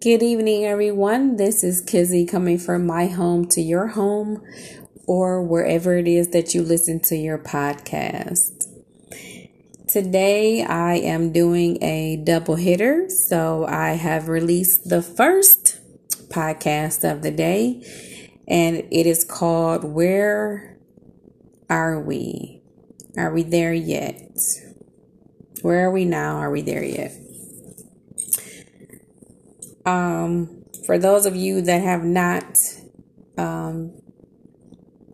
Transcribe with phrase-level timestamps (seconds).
[0.00, 1.38] Good evening, everyone.
[1.38, 4.44] This is Kizzy coming from my home to your home
[5.08, 8.68] or wherever it is that you listen to your podcast.
[9.88, 13.10] Today, I am doing a double hitter.
[13.10, 15.80] So, I have released the first
[16.28, 17.82] podcast of the day,
[18.46, 20.78] and it is called Where
[21.68, 22.62] Are We?
[23.16, 24.30] Are we there yet?
[25.62, 26.36] Where are we now?
[26.36, 27.27] Are we there yet?
[29.88, 32.58] Um, for those of you that have not
[33.38, 34.02] um,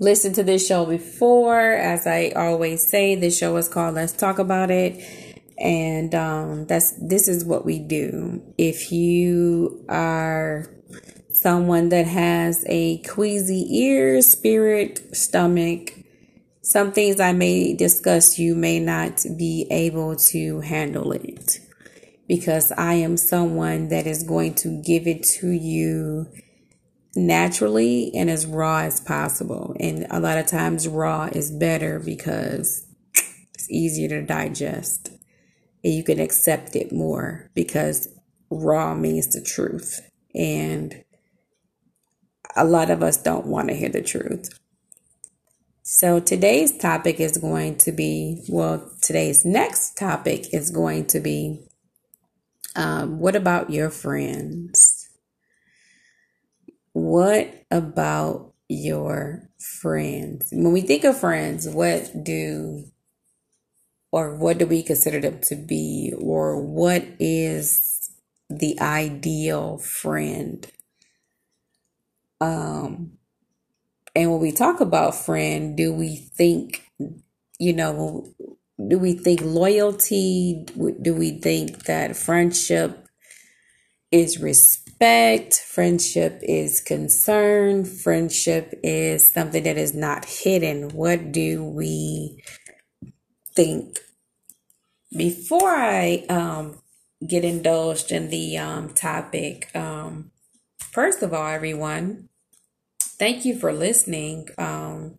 [0.01, 4.41] listened to this show before, as I always say, this show is called Let's Talk
[4.41, 5.01] About It.
[5.59, 8.43] And um, that's this is what we do.
[8.59, 10.67] If you are
[11.31, 15.93] someone that has a queasy ear, spirit, stomach,
[16.63, 21.61] some things I may discuss, you may not be able to handle it
[22.29, 26.27] because I am someone that is going to give it to you
[27.17, 29.77] naturally and as raw as possible.
[29.79, 32.87] And a lot of times, raw is better because
[33.55, 35.11] it's easier to digest
[35.85, 38.09] and you can accept it more because
[38.51, 40.01] raw means the truth.
[40.35, 41.05] And
[42.57, 44.59] a lot of us don't want to hear the truth.
[45.83, 51.64] So today's topic is going to be well, today's next topic is going to be
[52.75, 55.09] um, what about your friends?
[56.93, 60.49] What about your friends?
[60.53, 62.85] When we think of friends, what do
[64.15, 68.11] or what do we consider them to be, or what is
[68.49, 70.71] the ideal friend?
[72.41, 73.19] Um,
[74.15, 76.89] and when we talk about friend, do we think,
[77.59, 78.29] you know,
[78.77, 80.67] do we think loyalty?
[81.01, 83.07] Do we think that friendship
[84.11, 85.55] is respect?
[85.55, 87.85] Friendship is concern?
[87.85, 90.91] Friendship is something that is not hidden?
[90.91, 92.43] What do we
[93.55, 93.99] think?
[95.17, 96.83] Before I um,
[97.27, 100.33] get indulged in the um, topic, um,
[100.81, 102.29] first of all, everyone,
[103.01, 104.49] thank you for listening.
[104.59, 105.19] Um,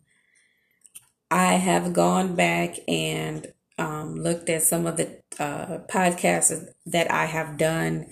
[1.30, 7.26] I have gone back and um, looked at some of the uh, podcasts that I
[7.26, 8.06] have done.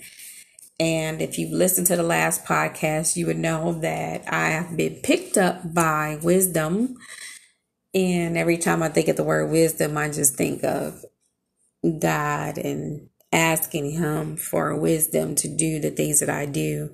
[0.79, 4.95] And if you've listened to the last podcast, you would know that I have been
[4.95, 6.95] picked up by wisdom.
[7.93, 11.05] And every time I think of the word wisdom, I just think of
[11.99, 16.89] God and asking Him for wisdom to do the things that I do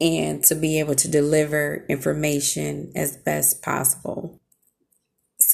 [0.00, 4.40] and to be able to deliver information as best possible.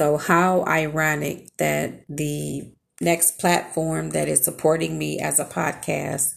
[0.01, 2.73] So, how ironic that the
[3.03, 6.37] next platform that is supporting me as a podcast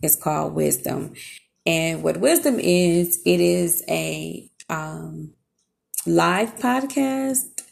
[0.00, 1.14] is called Wisdom.
[1.66, 5.32] And what Wisdom is, it is a um,
[6.06, 7.62] live podcast.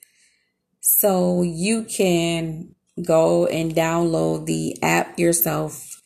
[0.80, 2.74] So you can
[3.06, 6.02] go and download the app yourself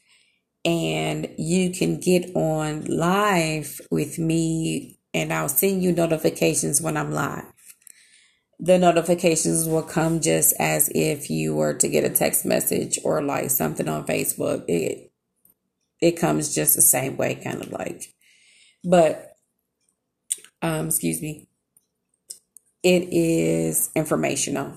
[0.62, 7.12] and you can get on live with me and I'll send you notifications when I'm
[7.12, 7.51] live
[8.62, 13.20] the notifications will come just as if you were to get a text message or
[13.20, 14.64] like something on Facebook.
[14.68, 15.10] It
[16.00, 18.14] it comes just the same way, kind of like.
[18.84, 19.36] But
[20.62, 21.48] um, excuse me.
[22.84, 24.76] It is informational.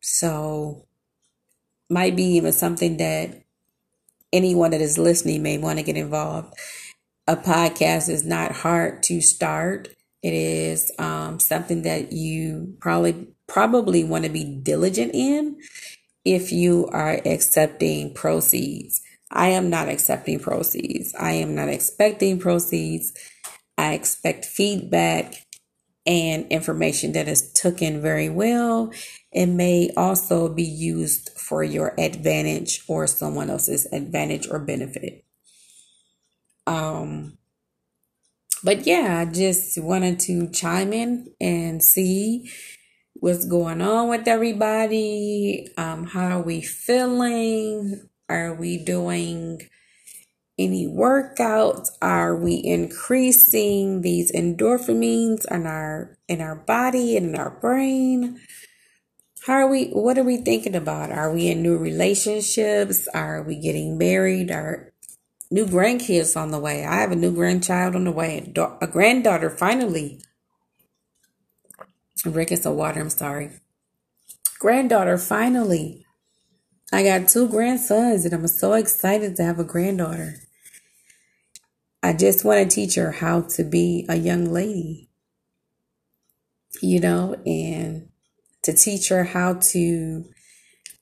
[0.00, 0.86] So
[1.90, 3.42] might be even something that
[4.32, 6.54] anyone that is listening may want to get involved.
[7.26, 9.88] A podcast is not hard to start
[10.24, 15.58] it is um, something that you probably probably want to be diligent in
[16.24, 19.02] if you are accepting proceeds.
[19.30, 21.14] I am not accepting proceeds.
[21.20, 23.12] I am not expecting proceeds.
[23.76, 25.44] I expect feedback
[26.06, 28.94] and information that is taken very well.
[29.30, 35.22] It may also be used for your advantage or someone else's advantage or benefit.
[36.66, 37.36] Um,
[38.64, 42.50] but yeah, I just wanted to chime in and see
[43.12, 45.68] what's going on with everybody.
[45.76, 48.08] Um, how are we feeling?
[48.30, 49.60] Are we doing
[50.58, 51.90] any workouts?
[52.00, 58.40] Are we increasing these endorphins in our in our body and in our brain?
[59.46, 61.12] How are we what are we thinking about?
[61.12, 63.06] Are we in new relationships?
[63.08, 64.50] Are we getting married?
[64.50, 64.93] Are
[65.54, 66.84] new grandkids on the way.
[66.84, 70.20] I have a new grandchild on the way, a granddaughter finally.
[72.24, 73.50] Drinking some water, I'm sorry.
[74.58, 76.06] Granddaughter finally.
[76.92, 80.34] I got two grandsons and I'm so excited to have a granddaughter.
[82.02, 85.08] I just want to teach her how to be a young lady,
[86.82, 88.08] you know, and
[88.64, 90.24] to teach her how to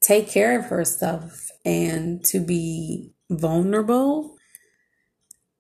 [0.03, 4.37] take care of herself and to be vulnerable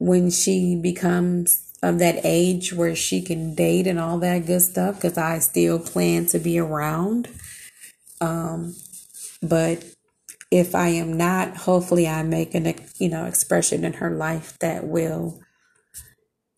[0.02, 4.96] when she becomes of that age where she can date and all that good stuff
[4.96, 7.28] because I still plan to be around.
[8.20, 8.74] Um,
[9.40, 9.84] but
[10.50, 14.84] if I am not, hopefully I make an you know expression in her life that
[14.84, 15.40] will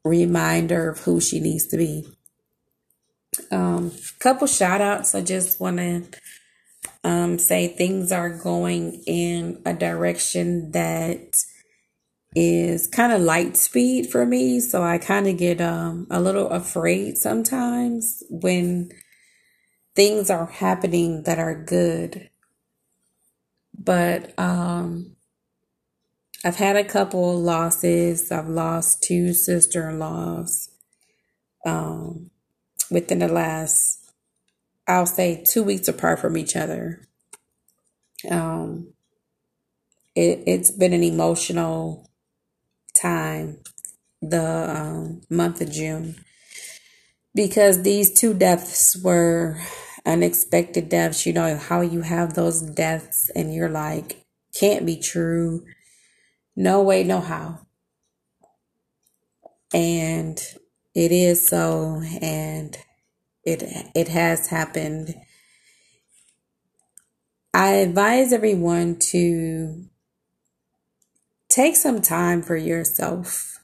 [0.07, 2.09] remind her of who she needs to be.
[3.51, 5.15] Um, couple shout outs.
[5.15, 6.05] I just want to
[7.03, 11.37] um, say things are going in a direction that
[12.35, 14.61] is kind of light speed for me.
[14.61, 18.91] So I kind of get um, a little afraid sometimes when
[19.95, 22.31] things are happening that are good.
[23.77, 25.17] But um,
[26.45, 28.33] I've had a couple losses.
[28.33, 30.71] I've lost two sister in laws
[31.65, 32.31] um,
[32.91, 34.11] within the last,
[34.89, 37.07] I'll say, two weeks apart from each other.
[38.31, 38.93] Um,
[40.15, 42.11] it, it's been an emotional
[43.05, 43.59] time,
[44.23, 44.45] the
[44.77, 46.17] um, month of June,
[47.35, 49.61] because these two deaths were
[50.07, 51.27] unexpected deaths.
[51.27, 54.25] You know, how you have those deaths and you're like,
[54.55, 55.65] can't be true
[56.57, 57.61] no way, no how.
[59.73, 60.39] And
[60.95, 62.77] it is so, and
[63.45, 63.63] it
[63.95, 65.15] it has happened.
[67.53, 69.85] I advise everyone to
[71.55, 73.61] take some time for yourself.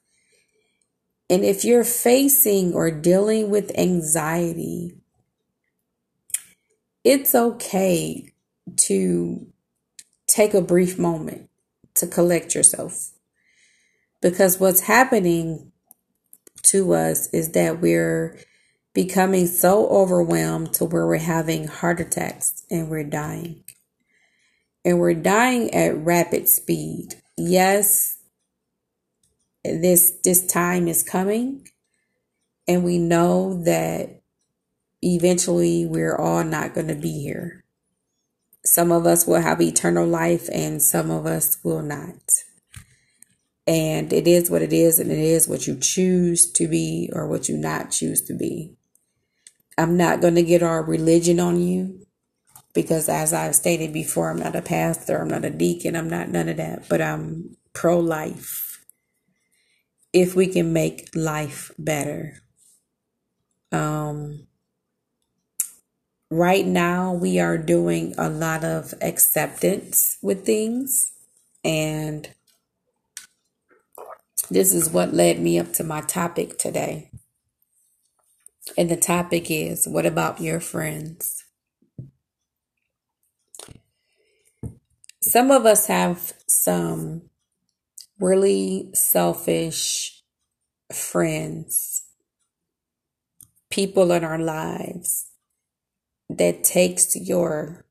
[1.29, 4.95] And if you're facing or dealing with anxiety,
[7.03, 8.33] it's okay
[8.77, 9.47] to
[10.29, 11.51] take a brief moment
[11.95, 13.11] to collect yourself.
[14.23, 15.73] Because what's happening
[16.65, 18.39] to us is that we're
[18.95, 23.65] becoming so overwhelmed to where we're having heart attacks and we're dying.
[24.85, 27.20] And we're dying at rapid speed.
[27.43, 28.19] Yes,
[29.65, 31.67] this this time is coming
[32.69, 34.21] and we know that
[35.01, 37.65] eventually we're all not going to be here.
[38.63, 42.21] Some of us will have eternal life and some of us will not.
[43.67, 47.27] And it is what it is, and it is what you choose to be or
[47.27, 48.77] what you not choose to be.
[49.79, 52.00] I'm not going to get our religion on you
[52.75, 56.29] because, as I've stated before, I'm not a pastor, I'm not a deacon, I'm not
[56.29, 58.85] none of that, but I'm pro life.
[60.13, 62.43] If we can make life better.
[63.73, 64.47] Um,
[66.31, 71.13] right now we are doing a lot of acceptance with things
[71.65, 72.33] and
[74.49, 77.11] this is what led me up to my topic today
[78.79, 81.45] and the topic is what about your friends
[85.23, 87.23] some of us have some
[88.19, 90.23] really selfish
[90.93, 92.03] friends
[93.71, 95.31] people in our lives
[96.29, 97.87] that takes your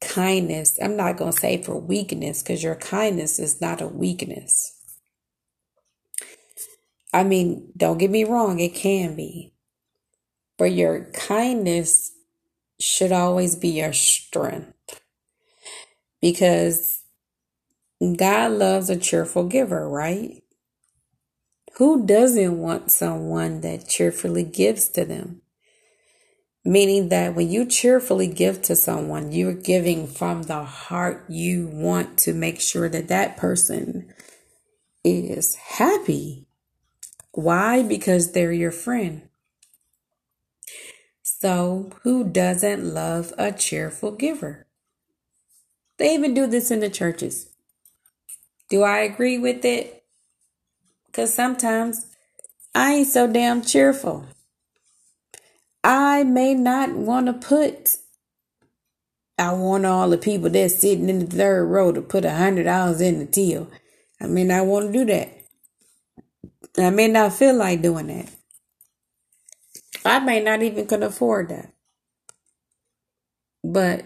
[0.00, 0.78] kindness.
[0.80, 4.72] I'm not going to say for weakness because your kindness is not a weakness.
[7.12, 9.54] I mean, don't get me wrong, it can be.
[10.58, 12.12] But your kindness
[12.78, 14.75] should always be your strength.
[16.20, 17.02] Because
[18.00, 20.42] God loves a cheerful giver, right?
[21.76, 25.42] Who doesn't want someone that cheerfully gives to them?
[26.64, 31.24] Meaning that when you cheerfully give to someone, you're giving from the heart.
[31.28, 34.12] You want to make sure that that person
[35.04, 36.48] is happy.
[37.32, 37.82] Why?
[37.82, 39.28] Because they're your friend.
[41.22, 44.65] So, who doesn't love a cheerful giver?
[45.98, 47.48] They even do this in the churches.
[48.70, 50.04] Do I agree with it?
[51.06, 52.06] Because sometimes
[52.74, 54.26] I ain't so damn cheerful.
[55.84, 57.98] I may not want to put,
[59.38, 62.64] I want all the people that's sitting in the third row to put a hundred
[62.64, 63.68] dollars in the till.
[64.20, 65.30] I may not want to do that.
[66.78, 68.30] I may not feel like doing that.
[70.04, 71.72] I may not even can afford that.
[73.64, 74.04] But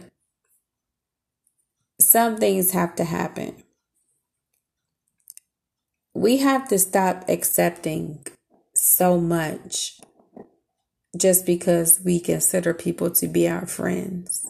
[2.11, 3.63] some things have to happen.
[6.13, 8.27] We have to stop accepting
[8.75, 10.01] so much
[11.17, 14.45] just because we consider people to be our friends.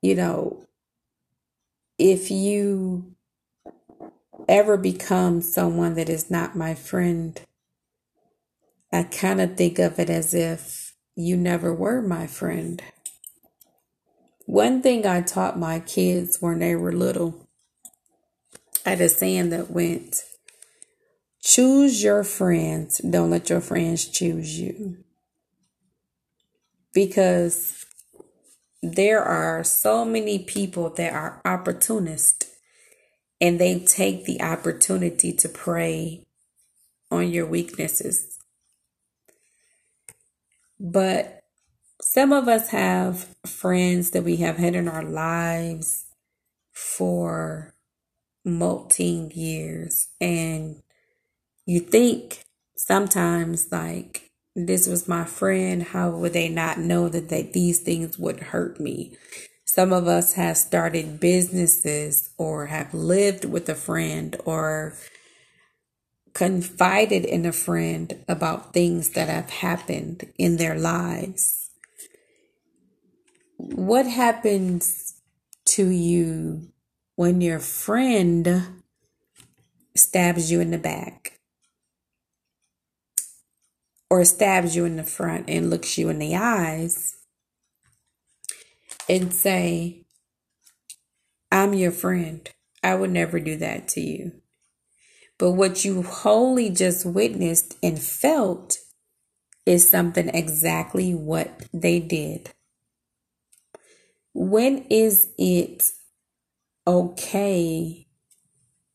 [0.00, 0.66] You know,
[1.98, 3.14] if you
[4.48, 7.38] ever become someone that is not my friend,
[8.90, 12.80] I kind of think of it as if you never were my friend.
[14.46, 17.48] One thing I taught my kids when they were little,
[18.84, 20.22] I had a saying that went,
[21.40, 24.98] choose your friends, don't let your friends choose you.
[26.92, 27.84] Because
[28.82, 32.50] there are so many people that are opportunists
[33.40, 36.26] and they take the opportunity to prey
[37.10, 38.38] on your weaknesses.
[40.78, 41.41] But
[42.02, 46.06] some of us have friends that we have had in our lives
[46.72, 47.74] for
[48.44, 50.82] multi years, and
[51.66, 52.44] you think
[52.76, 58.18] sometimes like this was my friend how would they not know that they, these things
[58.18, 59.16] would hurt me
[59.64, 64.94] some of us have started businesses or have lived with a friend or
[66.34, 71.61] confided in a friend about things that have happened in their lives.
[73.64, 75.14] What happens
[75.66, 76.72] to you
[77.14, 78.82] when your friend
[79.94, 81.38] stabs you in the back
[84.10, 87.14] or stabs you in the front and looks you in the eyes
[89.08, 90.06] and say,
[91.52, 92.50] I'm your friend.
[92.82, 94.32] I would never do that to you.
[95.38, 98.78] But what you wholly just witnessed and felt
[99.64, 102.50] is something exactly what they did.
[104.34, 105.90] When is it
[106.86, 108.06] okay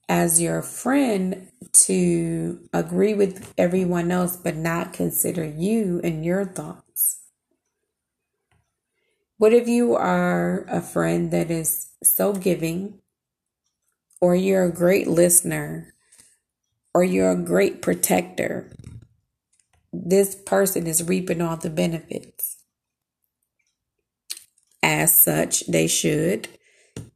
[0.09, 7.19] as your friend to agree with everyone else but not consider you and your thoughts?
[9.37, 12.99] What if you are a friend that is so giving,
[14.19, 15.93] or you're a great listener,
[16.95, 18.71] or you're a great protector?
[19.93, 22.36] This person is reaping all the benefits.
[24.87, 26.47] As such, they should,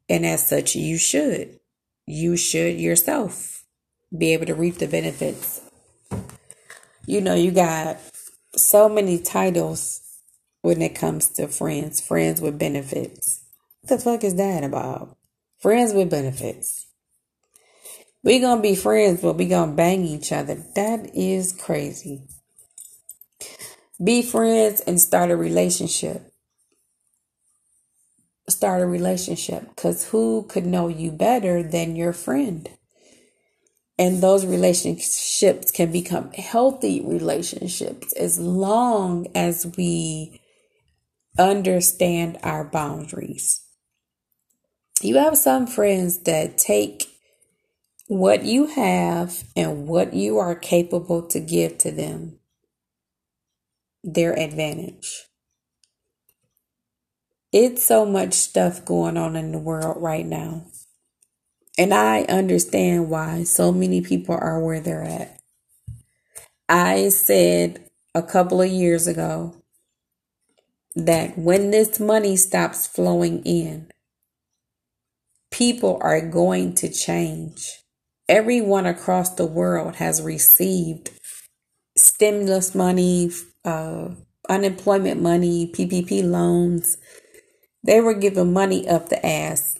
[0.09, 1.57] and as such, you should.
[2.05, 3.63] You should yourself
[4.15, 5.61] be able to reap the benefits.
[7.05, 7.97] You know, you got
[8.57, 10.01] so many titles
[10.61, 13.41] when it comes to friends, friends with benefits.
[13.79, 15.15] What the fuck is that about?
[15.61, 16.87] Friends with benefits.
[18.21, 20.55] We gonna be friends, but we gonna bang each other.
[20.75, 22.23] That is crazy.
[24.03, 26.30] Be friends and start a relationship.
[28.51, 32.69] Start a relationship because who could know you better than your friend?
[33.97, 40.41] And those relationships can become healthy relationships as long as we
[41.39, 43.61] understand our boundaries.
[45.01, 47.05] You have some friends that take
[48.07, 52.39] what you have and what you are capable to give to them,
[54.03, 55.27] their advantage.
[57.51, 60.67] It's so much stuff going on in the world right now.
[61.77, 65.39] And I understand why so many people are where they're at.
[66.69, 69.55] I said a couple of years ago
[70.95, 73.91] that when this money stops flowing in,
[75.51, 77.79] people are going to change.
[78.29, 81.11] Everyone across the world has received
[81.97, 83.31] stimulus money,
[83.65, 84.09] uh,
[84.49, 86.97] unemployment money, PPP loans.
[87.83, 89.79] They were given money up the ass.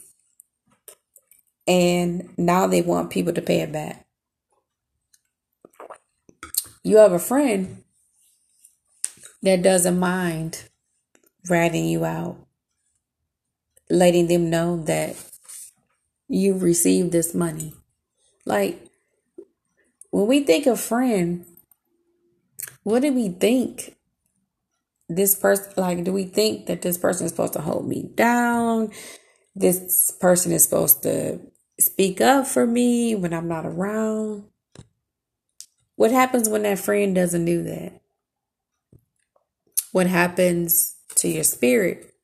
[1.66, 4.06] And now they want people to pay it back.
[6.82, 7.84] You have a friend
[9.42, 10.68] that doesn't mind
[11.48, 12.36] ratting you out,
[13.88, 15.16] letting them know that
[16.28, 17.74] you received this money.
[18.44, 18.88] Like,
[20.10, 21.46] when we think of friend,
[22.82, 23.96] what do we think?
[25.14, 28.90] This person, like, do we think that this person is supposed to hold me down?
[29.54, 31.40] This person is supposed to
[31.78, 34.44] speak up for me when I'm not around?
[35.96, 38.00] What happens when that friend doesn't do that?
[39.92, 42.14] What happens to your spirit.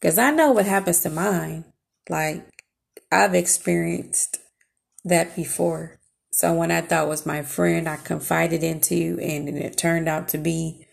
[0.00, 1.64] Because I know what happens to mine.
[2.08, 2.48] Like,
[3.10, 4.38] I've experienced
[5.04, 5.98] that before.
[6.30, 10.86] Someone I thought was my friend, I confided into, and it turned out to be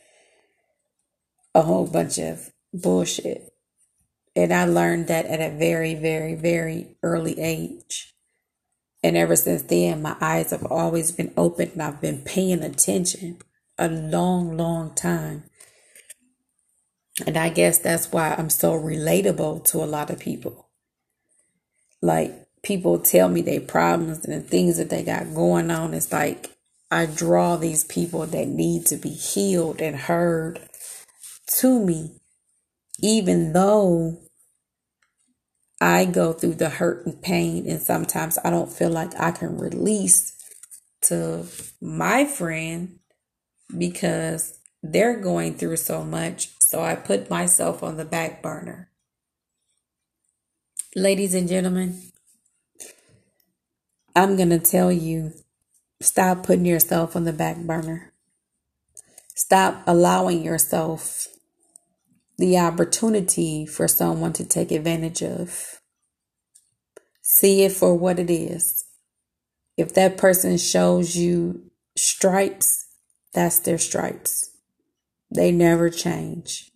[1.53, 3.53] a whole bunch of bullshit.
[4.35, 8.13] And I learned that at a very, very, very early age.
[9.03, 13.39] And ever since then, my eyes have always been open and I've been paying attention
[13.77, 15.43] a long, long time.
[17.25, 20.69] And I guess that's why I'm so relatable to a lot of people.
[22.01, 26.11] Like, people tell me their problems and the things that they got going on, it's
[26.11, 26.57] like
[26.91, 30.59] I draw these people that need to be healed and heard
[31.57, 32.19] to me,
[33.01, 34.19] even though
[35.81, 39.57] I go through the hurt and pain, and sometimes I don't feel like I can
[39.57, 40.33] release
[41.03, 41.45] to
[41.81, 42.99] my friend
[43.77, 46.49] because they're going through so much.
[46.59, 48.89] So I put myself on the back burner.
[50.95, 52.01] Ladies and gentlemen,
[54.15, 55.33] I'm going to tell you
[56.01, 58.13] stop putting yourself on the back burner.
[59.35, 61.27] Stop allowing yourself
[62.39, 65.81] the opportunity for someone to take advantage of.
[67.21, 68.85] See it for what it is.
[69.75, 72.87] If that person shows you stripes,
[73.33, 74.51] that's their stripes.
[75.29, 76.71] They never change.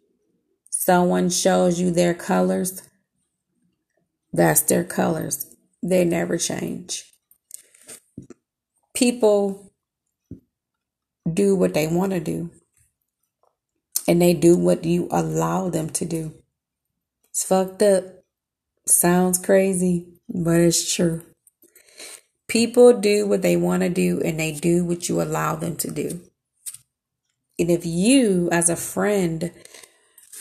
[0.69, 2.83] Someone shows you their colors,
[4.33, 5.45] that's their colors.
[5.81, 7.13] They never change.
[8.93, 9.73] People
[11.31, 12.51] do what they want to do
[14.07, 16.33] and they do what you allow them to do.
[17.29, 18.03] It's fucked up.
[18.85, 21.23] Sounds crazy, but it's true.
[22.47, 25.89] People do what they want to do and they do what you allow them to
[25.89, 26.21] do.
[27.57, 29.51] And if you, as a friend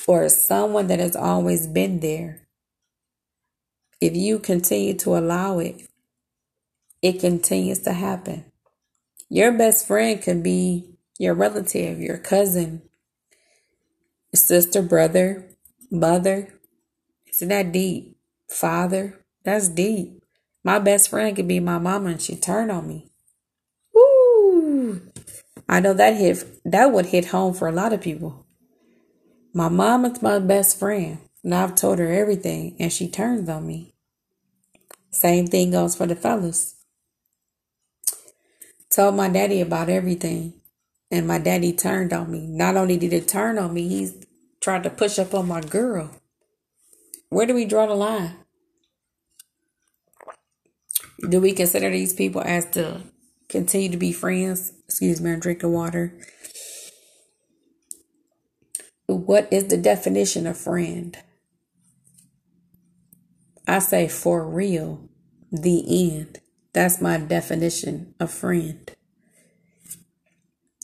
[0.09, 2.49] or someone that has always been there,
[4.01, 5.83] if you continue to allow it,
[7.01, 8.45] it continues to happen.
[9.29, 12.83] Your best friend can be your relative, your cousin,
[14.35, 15.49] sister, brother,
[15.91, 16.49] mother.
[17.33, 18.17] Isn't that deep?
[18.49, 20.23] Father, that's deep.
[20.65, 23.11] My best friend could be my mama and she turned on me.
[23.95, 25.01] Woo!
[25.69, 28.47] I know that hit that would hit home for a lot of people.
[29.55, 33.93] My mama's my best friend, and I've told her everything, and she turns on me.
[35.11, 36.77] Same thing goes for the fellas.
[38.89, 40.55] Told my daddy about everything,
[41.13, 42.47] and my daddy turned on me.
[42.47, 44.11] Not only did it turn on me, he
[44.61, 46.11] tried to push up on my girl.
[47.29, 48.37] Where do we draw the line?
[51.29, 53.03] Do we consider these people as to
[53.51, 54.73] continue to be friends?
[54.87, 56.19] Excuse me, I'm drinking water.
[59.07, 61.19] What is the definition of friend?
[63.69, 65.09] I say for real,
[65.51, 66.41] the end.
[66.73, 68.91] That's my definition of friend.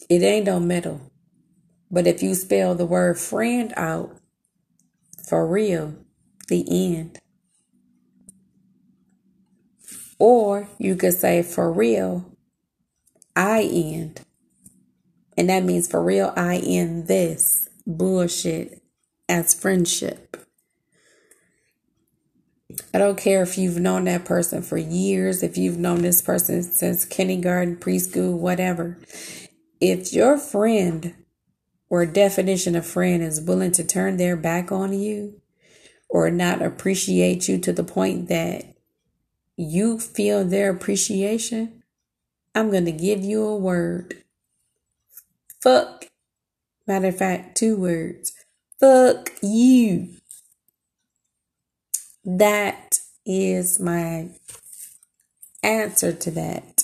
[0.08, 1.12] It ain't no middle.
[1.90, 4.16] But if you spell the word friend out,
[5.28, 5.94] for real,
[6.48, 7.18] the end.
[10.18, 12.36] Or you could say for real,
[13.36, 14.22] I end.
[15.36, 18.82] And that means for real, I end this bullshit
[19.28, 20.36] as friendship.
[22.92, 26.62] I don't care if you've known that person for years, if you've known this person
[26.62, 28.98] since kindergarten, preschool, whatever.
[29.80, 31.14] If your friend
[31.88, 35.40] or definition of friend is willing to turn their back on you
[36.08, 38.64] or not appreciate you to the point that
[39.56, 41.82] you feel their appreciation,
[42.54, 44.24] I'm going to give you a word.
[45.60, 46.06] Fuck.
[46.86, 48.32] Matter of fact, two words.
[48.80, 50.08] Fuck you.
[52.24, 54.30] That is my
[55.62, 56.77] answer to that.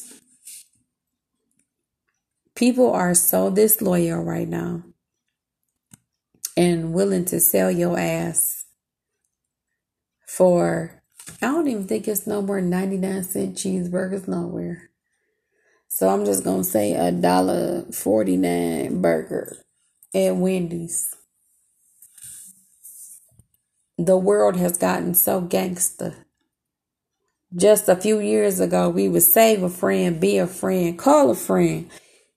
[2.54, 4.82] People are so disloyal right now
[6.56, 8.64] and willing to sell your ass
[10.26, 11.02] for
[11.42, 14.90] I don't even think it's no more 99 cent cheeseburgers nowhere.
[15.88, 19.56] So I'm just gonna say a dollar 49 burger
[20.14, 21.14] at Wendy's.
[23.98, 26.26] The world has gotten so gangster.
[27.54, 31.36] Just a few years ago, we would save a friend, be a friend, call a
[31.36, 31.88] friend.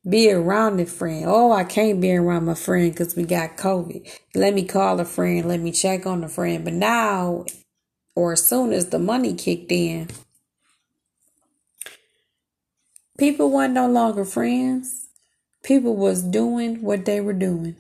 [0.07, 1.25] Be around a friend.
[1.27, 4.09] Oh, I can't be around my friend because we got COVID.
[4.35, 5.45] Let me call a friend.
[5.45, 6.63] Let me check on a friend.
[6.63, 7.45] But now,
[8.15, 10.07] or as soon as the money kicked in,
[13.17, 15.09] people weren't no longer friends.
[15.63, 17.75] People was doing what they were doing.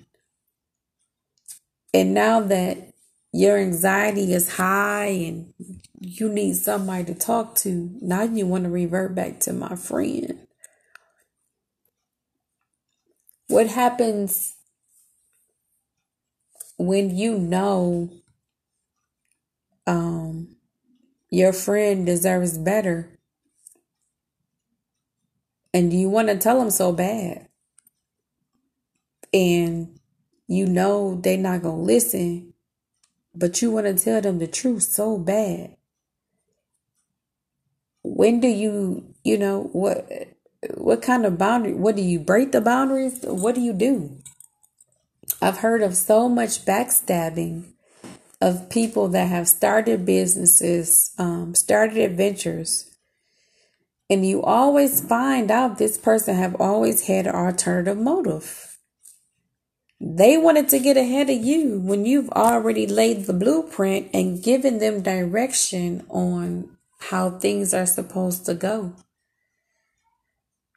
[1.93, 2.93] And now that
[3.31, 5.53] your anxiety is high and
[6.01, 10.46] you need somebody to talk to, now you want to revert back to my friend.
[13.57, 14.53] What happens
[16.77, 18.11] when you know
[19.87, 20.57] um,
[21.31, 23.17] your friend deserves better?
[25.73, 27.47] And you want to tell them so bad?
[29.33, 29.99] And
[30.47, 32.53] you know they're not going to listen
[33.33, 35.77] but you want to tell them the truth so bad.
[38.03, 40.07] When do you, you know, what
[40.75, 43.19] what kind of boundary what do you break the boundaries?
[43.23, 44.17] What do you do?
[45.41, 47.73] I've heard of so much backstabbing
[48.41, 52.95] of people that have started businesses, um, started adventures,
[54.09, 58.77] and you always find out this person have always had an alternative motive.
[59.99, 64.77] They wanted to get ahead of you when you've already laid the blueprint and given
[64.77, 68.93] them direction on how things are supposed to go.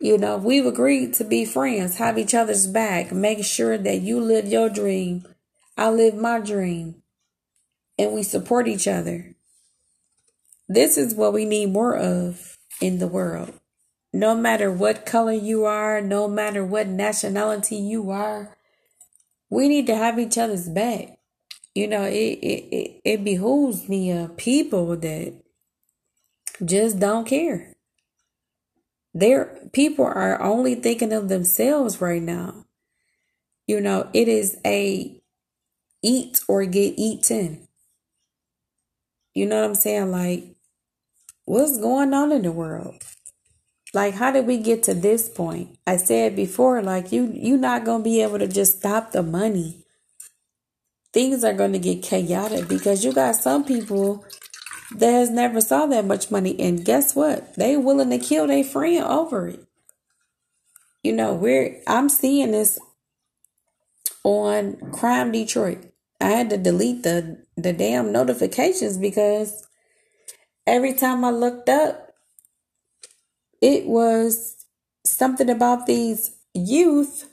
[0.02, 4.18] You know, we've agreed to be friends, have each other's back, make sure that you
[4.18, 5.26] live your dream,
[5.76, 7.02] I live my dream,
[7.98, 9.34] and we support each other.
[10.66, 13.52] This is what we need more of in the world.
[14.10, 18.56] No matter what color you are, no matter what nationality you are,
[19.50, 21.18] we need to have each other's back.
[21.74, 25.34] You know, it it, it, it behooves me of people that
[26.64, 27.74] just don't care.
[29.14, 32.66] There people are only thinking of themselves right now.
[33.66, 35.20] You know, it is a
[36.02, 37.68] eat or get eaten.
[39.34, 40.10] You know what I'm saying?
[40.10, 40.56] Like,
[41.44, 43.02] what's going on in the world?
[43.92, 45.78] Like, how did we get to this point?
[45.86, 49.84] I said before, like you you're not gonna be able to just stop the money.
[51.12, 54.24] Things are gonna get chaotic because you got some people
[54.96, 56.58] that has never saw that much money.
[56.58, 57.54] And guess what?
[57.54, 59.64] They willing to kill their friend over it.
[61.02, 62.78] You know, we're I'm seeing this
[64.24, 65.78] on Crime Detroit.
[66.20, 69.66] I had to delete the the damn notifications because
[70.66, 72.12] every time I looked up,
[73.62, 74.66] it was
[75.04, 77.32] something about these youth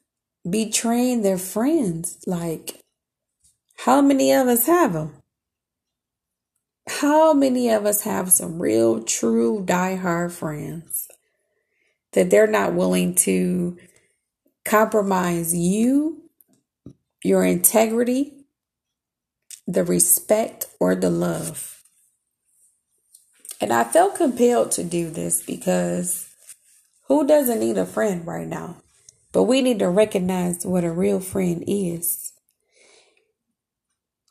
[0.50, 2.17] betraying their friends.
[2.26, 2.82] Like,
[3.78, 5.13] how many of us have them?
[6.88, 11.08] How many of us have some real, true, die-hard friends
[12.13, 13.78] that they're not willing to
[14.65, 16.23] compromise you,
[17.23, 18.34] your integrity,
[19.67, 21.84] the respect, or the love?
[23.62, 26.30] And I felt compelled to do this because
[27.08, 28.78] who doesn't need a friend right now?
[29.34, 32.27] But we need to recognize what a real friend is.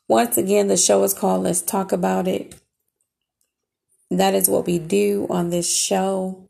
[0.07, 2.55] Once again, the show is called Let's Talk About It.
[4.09, 6.47] That is what we do on this show.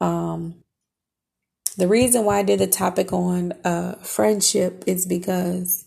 [0.00, 0.62] Um,
[1.76, 5.86] the reason why I did the topic on uh, friendship is because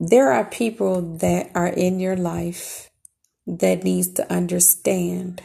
[0.00, 2.90] there are people that are in your life
[3.46, 5.42] that needs to understand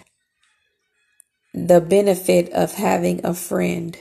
[1.54, 3.98] the benefit of having a friend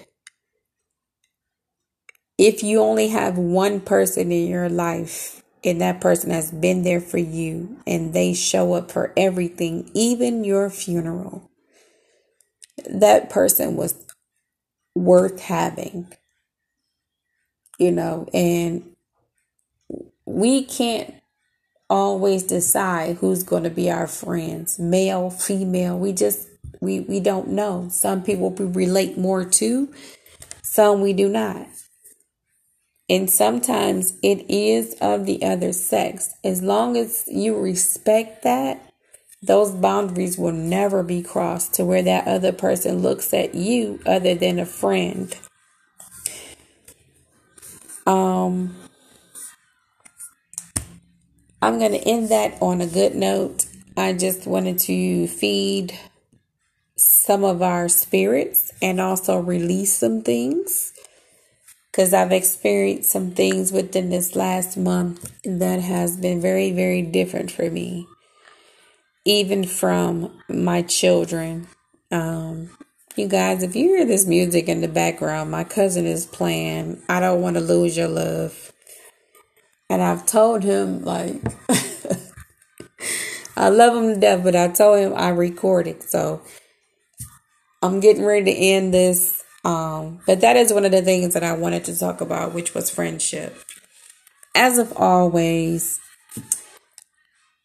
[2.40, 7.02] if you only have one person in your life and that person has been there
[7.02, 11.50] for you and they show up for everything, even your funeral,
[12.86, 13.94] that person was
[14.94, 16.10] worth having.
[17.78, 18.90] You know, and
[20.24, 21.14] we can't
[21.90, 25.98] always decide who's going to be our friends, male, female.
[25.98, 26.48] We just
[26.80, 27.88] we we don't know.
[27.90, 29.92] Some people we relate more to,
[30.62, 31.66] some we do not.
[33.10, 36.32] And sometimes it is of the other sex.
[36.44, 38.80] As long as you respect that,
[39.42, 44.36] those boundaries will never be crossed to where that other person looks at you other
[44.36, 45.36] than a friend.
[48.06, 48.76] Um,
[51.60, 53.66] I'm going to end that on a good note.
[53.96, 55.98] I just wanted to feed
[56.96, 60.92] some of our spirits and also release some things
[61.90, 67.50] because I've experienced some things within this last month that has been very, very different
[67.50, 68.06] for me,
[69.24, 71.66] even from my children.
[72.12, 72.70] Um,
[73.16, 77.20] you guys, if you hear this music in the background, my cousin is playing I
[77.20, 78.72] Don't Want to Lose Your Love.
[79.88, 81.42] And I've told him, like,
[83.56, 86.04] I love him to death, but I told him I recorded.
[86.04, 86.42] So
[87.82, 91.44] I'm getting ready to end this um, but that is one of the things that
[91.44, 93.56] I wanted to talk about, which was friendship.
[94.54, 96.00] As of always,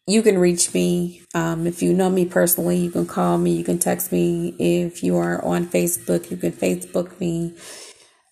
[0.06, 1.22] you can reach me.
[1.34, 4.54] Um, if you know me personally, you can call me, you can text me.
[4.58, 7.54] If you are on Facebook, you can Facebook me.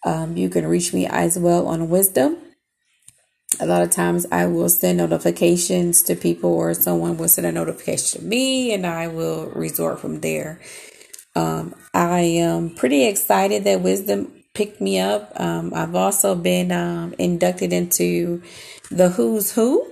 [0.05, 2.37] Um, you can reach me as well on Wisdom.
[3.61, 7.53] A lot of times I will send notifications to people, or someone will send a
[7.53, 10.61] notification to me, and I will resort from there.
[11.37, 15.33] Um, I am pretty excited that Wisdom picked me up.
[15.39, 18.43] Um, I've also been um, inducted into
[18.91, 19.91] the Who's Who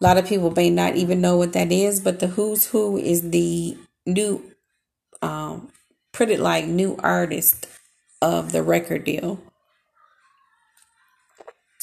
[0.00, 2.96] A lot of people may not even know what that is, but the Who's Who
[2.96, 4.42] is the new,
[5.22, 5.70] um,
[6.12, 7.68] pretty like new artist
[8.20, 9.40] of the record deal.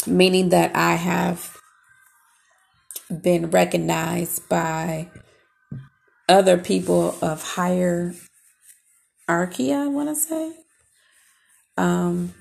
[0.06, 1.58] Meaning that I have
[3.22, 5.10] been recognized by
[6.28, 8.14] other people of higher
[9.28, 10.54] hierarchy, I want to say.
[11.78, 12.34] Um,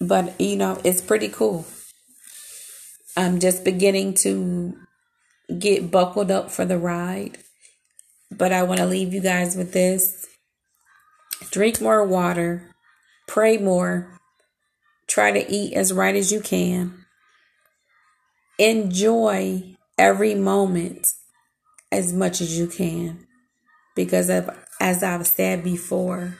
[0.00, 1.66] but you know, it's pretty cool.
[3.16, 4.76] I'm just beginning to
[5.58, 7.38] get buckled up for the ride.
[8.30, 10.26] But I want to leave you guys with this
[11.50, 12.74] drink more water,
[13.26, 14.18] pray more,
[15.06, 17.06] try to eat as right as you can,
[18.58, 21.12] enjoy every moment
[21.90, 23.26] as much as you can.
[23.96, 26.36] Because of, as I've said before,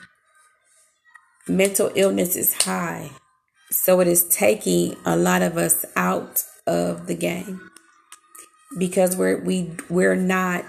[1.47, 3.11] mental illness is high.
[3.71, 7.69] So it is taking a lot of us out of the game
[8.77, 10.65] because we're we we're not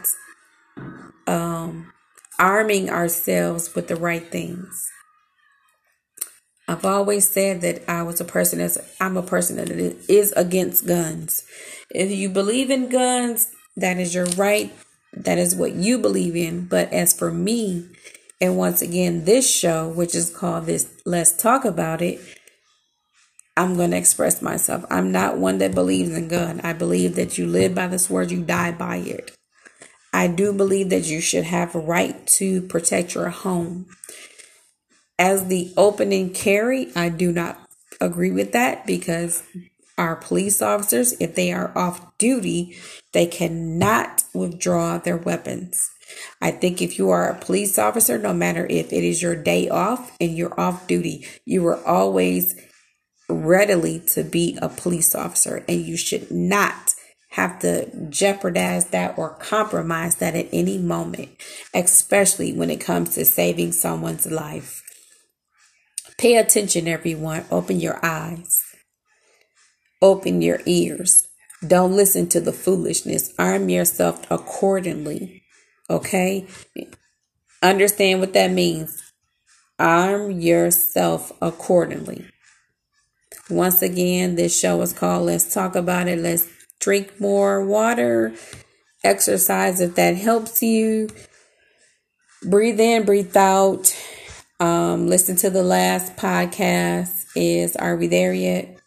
[1.27, 1.93] um,
[2.39, 4.91] arming ourselves with the right things.
[6.69, 10.87] I've always said that I was a person that's I'm a person that is against
[10.87, 11.43] guns.
[11.91, 14.73] If you believe in guns, that is your right.
[15.13, 16.67] That is what you believe in.
[16.67, 17.89] But as for me,
[18.41, 22.21] and once again, this show, which is called this Let's Talk About It,
[23.57, 24.85] I'm going to express myself.
[24.91, 26.61] I'm not one that believes in gun.
[26.63, 29.33] I believe that you live by the sword, you die by it.
[30.13, 33.87] I do believe that you should have a right to protect your home.
[35.19, 37.59] As the opening carry, I do not
[38.01, 39.43] agree with that because
[39.99, 42.77] our police officers, if they are off duty,
[43.13, 45.91] they cannot withdraw their weapons.
[46.41, 49.69] I think if you are a police officer, no matter if it is your day
[49.69, 52.61] off and you're off duty, you are always
[53.29, 56.95] readily to be a police officer and you should not
[57.31, 61.29] have to jeopardize that or compromise that at any moment,
[61.73, 64.83] especially when it comes to saving someone's life.
[66.19, 67.45] Pay attention, everyone.
[67.51, 68.61] Open your eyes,
[70.03, 71.29] open your ears.
[71.67, 73.33] Don't listen to the foolishness.
[73.39, 75.43] Arm yourself accordingly.
[75.89, 76.47] Okay?
[77.63, 79.03] Understand what that means.
[79.79, 82.27] Arm yourself accordingly.
[83.49, 86.19] Once again, this show is called Let's Talk About It.
[86.19, 86.47] Let's
[86.79, 88.33] drink more water,
[89.05, 91.09] exercise if that helps you.
[92.43, 93.95] Breathe in, breathe out.
[94.61, 97.27] Um, listen to the last podcast.
[97.37, 98.80] Is Are We There Yet?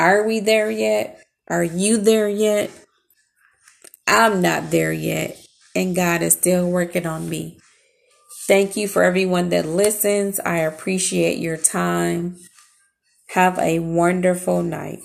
[0.00, 1.22] Are we there yet?
[1.46, 2.70] Are you there yet?
[4.06, 5.36] I'm not there yet,
[5.76, 7.58] and God is still working on me.
[8.48, 10.40] Thank you for everyone that listens.
[10.40, 12.38] I appreciate your time.
[13.34, 15.02] Have a wonderful night.